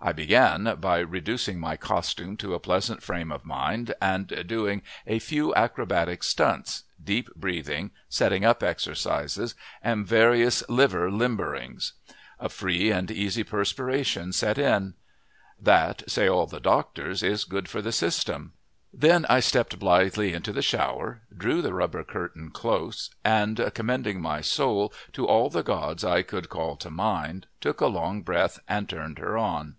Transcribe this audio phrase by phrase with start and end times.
[0.00, 5.18] I began by reducing my costume to a pleasant frame of mind and doing a
[5.18, 11.94] few acrobatic stunts, deep breathing, setting up exercises, and various liver limberings.
[12.38, 14.94] A free and easy perspiration set in.
[15.60, 18.52] That, say all the doctors, is good for the system.
[18.94, 24.42] Then I stepped blithely into the shower, drew the rubber curtain close and, commending my
[24.42, 28.88] soul to all the gods I could call to mind, took a long breath and
[28.88, 29.74] turned her on.